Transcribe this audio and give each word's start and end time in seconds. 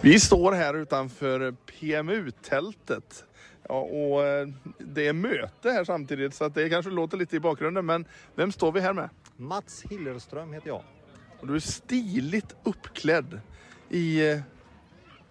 Vi 0.00 0.20
står 0.20 0.52
här 0.52 0.74
utanför 0.74 1.52
PMU-tältet. 1.52 3.24
Ja, 3.68 3.80
och 3.80 4.26
eh, 4.26 4.48
det 4.78 5.06
är 5.06 5.12
möte 5.12 5.70
här 5.70 5.84
samtidigt 5.84 6.34
så 6.34 6.44
att 6.44 6.54
det 6.54 6.70
kanske 6.70 6.90
låter 6.90 7.16
lite 7.16 7.36
i 7.36 7.40
bakgrunden. 7.40 7.86
Men 7.86 8.04
vem 8.34 8.52
står 8.52 8.72
vi 8.72 8.80
här 8.80 8.92
med? 8.92 9.08
Mats 9.36 9.84
Hillerström 9.90 10.52
heter 10.52 10.68
jag. 10.68 10.82
Och 11.40 11.46
du 11.46 11.54
är 11.54 11.60
stiligt 11.60 12.56
uppklädd 12.64 13.40
i... 13.88 14.20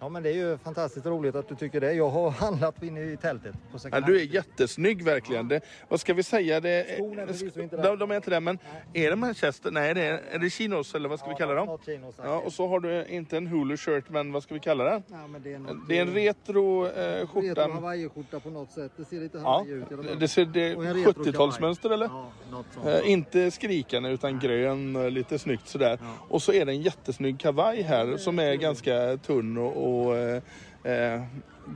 Ja 0.00 0.08
men 0.08 0.22
det 0.22 0.28
är 0.30 0.34
ju 0.34 0.58
fantastiskt 0.58 1.06
roligt 1.06 1.34
att 1.34 1.48
du 1.48 1.54
tycker 1.54 1.80
det. 1.80 1.92
Jag 1.92 2.08
har 2.10 2.30
handlat 2.30 2.82
inne 2.82 3.00
i 3.12 3.16
tältet. 3.16 3.54
På 3.72 3.78
Ja, 3.92 4.00
du 4.00 4.20
är 4.20 4.24
jättesnygg 4.24 5.02
verkligen. 5.04 5.48
Det, 5.48 5.60
vad 5.88 6.00
ska 6.00 6.14
vi 6.14 6.22
säga? 6.22 6.60
Det, 6.60 6.86
Skorna 6.98 7.22
är 7.22 7.26
förvisso 7.26 7.60
inte 7.60 7.76
där. 7.76 7.82
de, 7.82 7.98
de 7.98 8.10
är 8.10 8.16
inte 8.16 8.30
där 8.30 8.40
men 8.40 8.58
är 8.92 9.10
det 9.10 9.16
Manchester? 9.16 9.70
Nej, 9.70 9.94
det 9.94 10.02
är, 10.02 10.20
är 10.30 10.38
det 10.38 10.50
chinos 10.50 10.94
eller 10.94 11.08
vad 11.08 11.18
ska 11.18 11.28
vi 11.28 11.34
kalla 11.34 11.54
dem? 11.54 11.78
chinos, 11.86 12.14
Ja, 12.22 12.38
och 12.38 12.52
så 12.52 12.68
har 12.68 12.80
du 12.80 13.04
inte 13.06 13.36
en 13.36 13.46
Hulu 13.46 13.76
shirt 13.76 14.04
men 14.08 14.32
vad 14.32 14.42
ska 14.42 14.54
vi 14.54 14.60
kalla 14.60 14.84
det? 14.84 15.02
Ja, 15.06 15.26
men 15.26 15.42
det 15.42 15.52
är, 15.54 15.58
något, 15.58 15.88
Det 15.88 15.98
är 15.98 16.02
en 16.02 16.14
retro 16.14 16.86
eh, 16.86 17.26
skjorta. 17.26 17.46
Retro 17.48 17.72
hawaiiskjorta 17.72 18.40
på 18.40 18.50
något 18.50 18.70
sätt. 18.70 18.92
Det 18.96 19.04
ser 19.04 19.20
lite 19.20 19.38
Ja, 19.38 19.64
ut. 19.68 19.88
fall. 19.88 20.18
det 20.20 20.28
ser 20.28 20.44
det 20.44 20.76
Och 20.76 20.84
en 20.86 20.94
retro 21.04 21.22
70-talsmönster 21.22 21.92
eller? 21.92 22.06
Ja, 22.06 22.30
något 22.50 22.66
sånt. 22.74 22.86
Eh, 22.86 23.10
inte 23.10 23.50
skrikande 23.50 24.10
utan 24.10 24.38
grön, 24.38 24.96
eh, 24.96 25.10
lite 25.10 25.38
snyggt 25.38 25.68
sådär. 25.68 25.98
Och 26.28 26.42
så 26.42 26.52
är 26.52 26.64
det 26.64 26.72
en 26.72 26.82
jättesnygg 26.82 27.40
kavaj 27.40 27.82
här 27.82 28.16
som 28.16 28.38
är 28.38 28.54
ganska 28.54 29.16
tunn 29.16 29.58
och, 29.58 29.87
och 29.88 30.16
eh, 30.16 30.42
eh, 30.82 31.22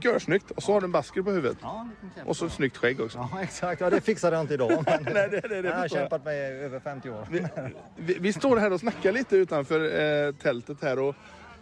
görsnyggt. 0.00 0.50
Och 0.50 0.62
så 0.62 0.72
har 0.72 0.80
du 0.80 0.84
en 0.84 0.92
basker 0.92 1.22
på 1.22 1.30
huvudet. 1.30 1.58
Ja. 1.62 1.88
Och 2.26 2.36
så 2.36 2.46
ett 2.46 2.52
snyggt 2.52 2.76
skägg 2.76 3.00
också. 3.00 3.28
Ja, 3.32 3.42
exakt. 3.42 3.80
Ja, 3.80 3.90
det 3.90 4.00
fixade 4.00 4.36
jag 4.36 4.44
inte 4.44 4.54
idag. 4.54 4.84
Men 4.86 5.02
Nej, 5.14 5.28
det, 5.30 5.40
det, 5.40 5.62
det 5.62 5.68
jag 5.68 5.76
har 5.76 5.88
kämpat 5.88 6.24
med 6.24 6.34
i 6.34 6.38
över 6.38 6.80
50 6.80 7.10
år. 7.10 7.26
Vi, 7.30 7.46
vi, 7.96 8.18
vi 8.20 8.32
står 8.32 8.56
här 8.56 8.72
och 8.72 8.80
snackar 8.80 9.12
lite 9.12 9.36
utanför 9.36 10.00
eh, 10.00 10.32
tältet 10.34 10.82
här 10.82 10.98
och 10.98 11.14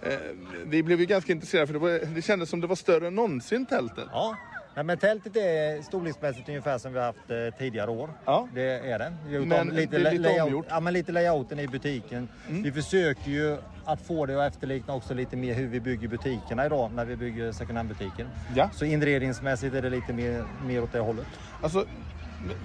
eh, 0.03 0.19
vi 0.65 0.83
blev 0.83 1.01
ju 1.01 1.07
ganska 1.07 1.33
intresserade 1.33 1.67
för 1.67 1.75
det, 1.75 1.79
var, 1.79 2.15
det 2.15 2.23
kändes 2.23 2.51
som 2.51 2.61
det 2.61 2.67
var 2.67 2.77
större 2.77 3.07
än 3.07 3.15
någonsin 3.15 3.67
tältet. 3.67 4.05
Ja, 4.13 4.37
Nej, 4.75 4.85
men 4.85 4.99
tältet 4.99 5.37
är 5.37 5.83
storleksmässigt 5.83 6.49
ungefär 6.49 6.79
som 6.79 6.93
vi 6.93 6.99
har 6.99 7.07
haft 7.07 7.31
eh, 7.31 7.59
tidigare 7.59 7.91
år. 7.91 8.11
Ja. 8.25 8.49
Det 8.55 8.63
är 8.63 8.99
det. 8.99 9.13
Vi 9.27 9.35
har 9.35 9.41
gjort 9.41 9.49
Men 9.49 9.61
om 9.61 9.75
det 9.75 9.83
är 9.83 9.87
lite 9.87 9.99
layout, 9.99 10.43
omgjort. 10.43 10.65
Mm. 10.65 10.75
Ja, 10.75 10.81
men 10.81 10.93
lite 10.93 11.13
layouten 11.13 11.59
i 11.59 11.69
butiken. 11.69 12.29
Vi 12.49 12.73
försöker 12.73 13.31
ju 13.31 13.57
att 13.85 14.01
få 14.01 14.27
det 14.27 14.47
att 14.47 14.53
efterlikna 14.53 14.95
också 14.95 15.15
lite 15.15 15.37
mer 15.37 15.55
hur 15.55 15.67
vi 15.67 15.81
bygger 15.81 16.09
butikerna 16.09 16.67
idag 16.67 16.93
när 16.93 17.05
vi 17.05 17.17
bygger 17.17 17.53
second 17.53 17.77
hand-butiken. 17.77 18.29
Ja. 18.57 18.71
Så 18.73 18.85
inredningsmässigt 18.85 19.75
är 19.75 19.83
det 19.83 19.91
lite 19.91 20.13
mer, 20.13 20.45
mer 20.67 20.83
åt 20.83 20.93
det 20.93 21.01
hållet. 21.01 21.27
Alltså, 21.63 21.85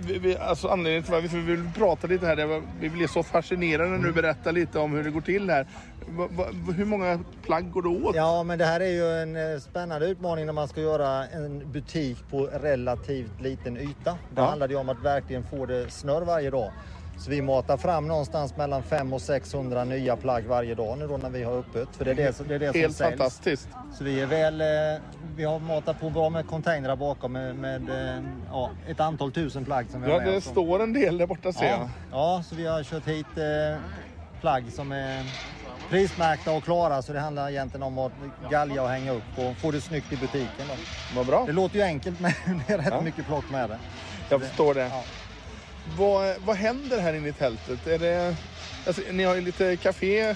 vi, 0.08 0.18
vi, 0.20 0.38
alltså 0.38 0.68
anledningen 0.68 1.04
till 1.04 1.14
varför 1.14 1.28
vi 1.38 1.42
vill 1.56 1.70
prata 1.76 2.08
lite 2.08 2.26
här, 2.26 2.46
var, 2.46 2.62
vi 2.80 2.90
blir 2.90 3.08
så 3.08 3.24
fascinerade 3.24 3.90
Mm. 3.90 4.02
nu 4.02 4.12
berätta 4.12 4.52
lite 4.52 4.80
om 4.80 4.92
hur 4.94 5.04
det 5.04 5.10
går 5.12 5.22
till 5.22 5.50
här. 5.50 5.68
Va, 6.08 6.28
va, 6.32 6.46
hur 6.78 6.86
många 6.86 7.20
plagg 7.44 7.72
går 7.72 7.82
det 7.82 7.90
åt? 8.08 8.16
Ja, 8.16 8.44
men 8.44 8.60
det 8.60 8.66
här 8.66 8.80
är 8.80 8.90
ju 8.90 9.22
en 9.22 9.36
eh, 9.54 9.60
spännande 9.60 10.08
utmaning 10.08 10.46
när 10.46 10.54
man 10.54 10.68
ska 10.68 10.82
göra 10.82 11.28
en 11.28 11.72
butik 11.72 12.18
på 12.30 12.46
relativt 12.46 13.42
liten 13.42 13.78
yta. 13.78 14.12
Det 14.12 14.18
Ja. 14.36 14.46
handlar 14.46 14.70
ju 14.70 14.76
om 14.76 14.90
att 14.90 15.02
verkligen 15.02 15.44
få 15.44 15.66
det 15.66 15.90
snurr 15.92 16.22
varje 16.26 16.50
dag. 16.50 16.72
Så 17.18 17.30
vi 17.30 17.42
matar 17.42 17.78
fram 17.78 18.08
någonstans 18.08 18.58
mellan 18.58 18.84
500 18.84 19.16
och 19.16 19.22
600 19.22 19.84
nya 19.84 20.16
plagg 20.16 20.44
varje 20.46 20.76
dag 20.76 20.98
nu 20.98 21.08
då 21.08 21.18
när 21.18 21.30
vi 21.30 21.44
har 21.44 21.54
öppet. 21.58 21.88
För 21.98 22.06
det 22.06 22.12
är 22.12 22.16
det, 22.16 22.48
det, 22.48 22.56
är 22.56 22.60
det 22.60 22.72
som 22.72 22.82
Helt 22.82 22.96
säljs. 22.96 23.10
fantastiskt. 23.20 23.68
Så 23.98 24.04
vi 24.04 24.22
är 24.22 24.26
väl, 24.26 24.62
eh, 24.62 24.68
vi 25.36 25.44
har 25.44 25.60
matat 25.60 26.00
på 26.00 26.10
bra 26.10 26.30
med 26.30 26.48
containrar 26.48 26.96
bakom 26.96 27.32
med, 27.34 27.56
med 27.56 27.90
eh, 27.90 28.24
ja, 28.52 28.70
ett 28.88 29.00
antal 29.00 29.32
tusen 29.32 29.66
plagg 29.66 29.86
som 29.92 30.02
vi 30.02 30.08
Ja, 30.10 30.14
har 30.14 30.22
med 30.26 30.34
det 30.34 30.42
står 30.42 30.84
en 30.84 30.94
del 30.94 31.18
där 31.18 31.28
borta 31.28 31.54
ser 31.54 31.66
Ja, 31.66 31.72
jag. 31.72 31.90
ja, 32.12 32.44
så 32.50 32.56
vi 32.56 32.66
har 32.68 32.84
kört 32.84 33.08
hit 33.08 33.26
eh, 33.38 33.78
plagg 34.42 34.64
som 34.72 34.92
är 34.92 35.24
prismärkta 35.90 36.52
och 36.52 36.64
klara 36.64 37.02
så 37.02 37.14
det 37.14 37.20
handlar 37.20 37.50
egentligen 37.50 37.84
om 37.84 37.98
att 38.00 38.12
galja 38.52 38.82
och 38.84 38.90
hänga 38.90 39.12
upp 39.12 39.24
och 39.38 39.58
få 39.58 39.72
det 39.72 39.82
snyggt 39.82 40.14
i 40.14 40.18
butiken. 40.18 40.66
Då. 40.68 40.74
Vad 41.16 41.26
bra. 41.26 41.44
Det 41.46 41.52
låter 41.52 41.76
ju 41.76 41.82
enkelt 41.82 42.20
men 42.46 42.62
det 42.68 42.74
är 42.74 42.78
rätt 42.78 42.88
Ja. 42.92 43.02
mycket 43.02 43.26
plock 43.26 43.50
med 43.52 43.70
det. 43.70 43.78
Jag 44.30 44.42
förstår 44.42 44.74
det. 44.74 44.82
Ja. 44.82 45.04
Vad, 45.98 46.36
vad 46.46 46.56
händer 46.56 47.00
här 47.00 47.14
inne 47.14 47.28
i 47.28 47.34
tältet? 47.34 47.88
Är 47.88 48.00
det, 48.00 48.36
alltså, 48.88 49.02
ni 49.12 49.24
har 49.24 49.36
ju 49.36 49.42
lite 49.42 49.78
café. 49.78 50.36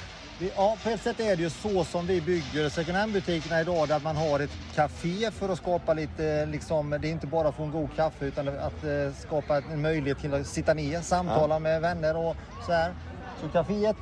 Ja, 0.56 0.78
på 0.84 0.90
ett 0.90 1.02
sätt 1.02 1.20
är 1.20 1.36
det 1.36 1.44
ju 1.44 1.50
så 1.50 1.84
som 1.84 2.08
vi 2.08 2.22
bygger 2.22 2.70
second 2.70 2.98
hand-butikerna 2.98 3.62
idag, 3.62 3.88
där 3.88 4.00
man 4.00 4.16
har 4.16 4.40
ett 4.40 4.58
café 4.76 5.32
för 5.32 5.50
att 5.50 5.58
skapa 5.58 5.94
lite, 5.94 6.46
liksom, 6.46 6.90
det 6.90 7.08
är 7.08 7.12
inte 7.12 7.28
bara 7.28 7.52
få 7.52 7.64
en 7.64 7.72
god 7.72 7.90
kaffe 7.96 8.26
utan 8.26 8.48
att 8.48 8.84
eh, 8.84 9.14
skapa 9.28 9.58
en 9.58 9.82
möjlighet 9.82 10.20
till 10.20 10.34
att 10.34 10.48
sitta 10.48 10.74
ner, 10.74 11.02
samtala 11.02 11.60
med 11.60 11.82
vänner 11.82 12.18
och 12.18 12.36
så 12.66 12.72
här. 12.72 12.94
Så 13.42 13.48
kaféet 13.48 13.96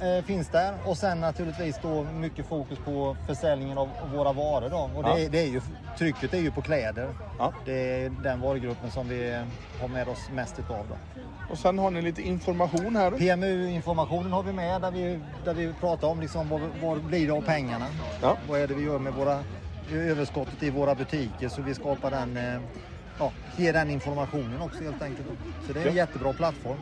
eh, 0.00 0.24
finns 0.24 0.48
där 0.48 0.74
och 0.84 0.96
sen 0.98 1.20
naturligtvis 1.20 1.78
då 1.82 2.02
mycket 2.04 2.46
fokus 2.46 2.78
på 2.84 3.16
försäljningen 3.26 3.78
av 3.78 3.88
våra 4.14 4.32
varor 4.32 4.70
då. 4.70 4.90
Och 4.96 5.02
det, 5.02 5.08
Ja. 5.08 5.18
är, 5.18 5.28
det 5.28 5.38
är 5.40 5.46
ju, 5.46 5.60
trycket 5.98 6.34
är 6.34 6.38
ju 6.38 6.50
på 6.50 6.62
kläder. 6.62 7.08
Ja. 7.38 7.52
Det 7.64 8.04
är 8.04 8.10
den 8.10 8.40
varugruppen 8.40 8.90
som 8.90 9.08
vi 9.08 9.44
har 9.80 9.88
med 9.88 10.08
oss 10.08 10.28
mest 10.32 10.58
utav 10.58 10.86
då. 10.88 10.96
Och 11.50 11.58
sen 11.58 11.78
har 11.78 11.90
ni 11.90 12.02
lite 12.02 12.22
information 12.22 12.96
här. 12.96 13.10
PMU-informationen 13.10 14.32
har 14.32 14.42
vi 14.42 14.52
med 14.52 14.80
där 14.80 14.90
vi, 14.90 15.20
där 15.44 15.54
vi 15.54 15.72
pratar 15.80 16.08
om 16.08 16.20
liksom 16.20 16.48
vad, 16.48 16.60
vad 16.82 17.02
blir 17.04 17.26
det 17.26 17.32
av 17.32 17.42
pengarna. 17.42 17.86
Ja. 18.22 18.36
Vad 18.48 18.60
är 18.60 18.68
det 18.68 18.74
vi 18.74 18.84
gör 18.84 18.98
med 18.98 19.12
våra 19.14 19.44
överskottet 19.92 20.62
i 20.62 20.70
våra 20.70 20.94
butiker 20.94 21.48
så 21.48 21.62
vi 21.62 21.74
skapar 21.74 22.10
den, 22.10 22.36
eh, 22.36 22.60
ja, 23.20 23.32
ger 23.56 23.72
den 23.72 23.90
informationen 23.90 24.60
också 24.60 24.84
helt 24.84 25.02
enkelt. 25.02 25.28
Så 25.66 25.72
det 25.72 25.82
är 25.82 25.86
en 25.86 25.94
jättebra 25.94 26.32
plattform. 26.32 26.78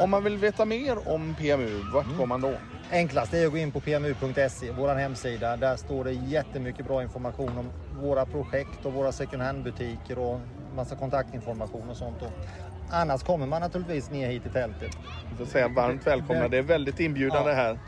Om 0.00 0.10
man 0.10 0.24
vill 0.24 0.38
veta 0.38 0.64
mer 0.64 1.08
om 1.08 1.34
PMU, 1.34 1.82
vart 1.94 2.04
Mm. 2.06 2.18
går 2.18 2.26
man 2.26 2.40
då? 2.40 2.52
Enklast 2.92 3.34
är 3.34 3.46
att 3.46 3.52
gå 3.52 3.58
in 3.58 3.72
på 3.72 3.80
pmu.se, 3.80 4.70
vår 4.72 4.94
hemsida. 4.94 5.56
Där 5.56 5.76
står 5.76 6.04
det 6.04 6.12
jättemycket 6.12 6.86
bra 6.86 7.02
information 7.02 7.58
om 7.58 7.70
våra 8.02 8.26
projekt 8.26 8.86
och 8.86 8.92
våra 8.92 9.12
second 9.12 9.42
hand-butiker 9.42 10.18
och 10.18 10.40
massa 10.76 10.96
kontaktinformation 10.96 11.90
och 11.90 11.96
sånt. 11.96 12.16
Annars 12.92 13.22
kommer 13.22 13.46
man 13.46 13.60
naturligtvis 13.62 14.10
ner 14.10 14.28
hit 14.28 14.46
i 14.46 14.48
tältet. 14.48 14.90
Jag 15.28 15.38
får 15.38 15.46
säga 15.46 15.68
varmt 15.68 16.06
välkomna. 16.06 16.48
Det 16.48 16.58
är 16.58 16.62
väldigt 16.62 17.00
inbjudande 17.00 17.50
Ja. 17.50 17.56
här. 17.56 17.78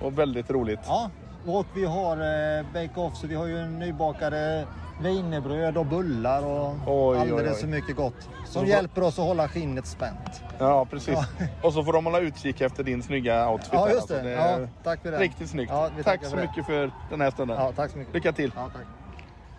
Och 0.00 0.18
väldigt 0.18 0.50
roligt. 0.50 0.80
Ja, 0.86 1.10
och 1.46 1.66
vi 1.74 1.84
har 1.84 2.16
eh, 2.16 2.66
bake-off 2.72 3.16
så 3.16 3.26
vi 3.26 3.34
har 3.34 3.46
ju 3.46 3.66
nybakade 3.66 4.66
wienerbröd 5.02 5.76
och 5.76 5.86
bullar 5.86 6.46
och 6.46 6.74
Oj, 6.86 7.18
alldeles 7.18 7.60
för 7.60 7.66
mycket 7.68 7.96
gott. 7.96 8.28
Som 8.46 8.62
får- 8.62 8.68
hjälper 8.68 9.02
oss 9.02 9.18
att 9.18 9.24
hålla 9.24 9.48
skinnet 9.48 9.86
spänt. 9.86 10.42
Ja, 10.58 10.84
precis. 10.84 11.18
Och 11.62 11.72
så 11.72 11.84
får 11.84 11.92
de 11.92 12.04
hålla 12.04 12.20
utkik 12.20 12.60
efter 12.60 12.84
din 12.84 13.02
snygga 13.02 13.48
outfit. 13.50 13.70
Ja, 13.72 13.90
just 13.90 14.08
det. 14.08 14.14
Alltså, 14.16 14.62
Ja, 14.62 14.68
tack 14.84 15.02
för 15.02 15.10
det. 15.10 15.18
Riktigt 15.18 15.50
snyggt. 15.50 15.72
Ja, 15.72 15.90
Tack 16.04 16.24
så 16.24 16.36
det. 16.36 16.42
mycket 16.42 16.66
för 16.66 16.90
den 17.10 17.20
här 17.20 17.30
stunden. 17.30 17.56
Ja, 17.60 17.72
tack 17.76 17.90
så 17.90 17.98
mycket. 17.98 18.14
Lycka 18.14 18.32
till. 18.32 18.52
Ja, 18.56 18.70
tack. 18.74 18.82